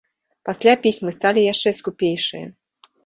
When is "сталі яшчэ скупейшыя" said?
1.17-2.47